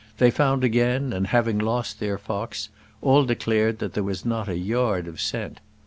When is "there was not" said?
3.93-4.49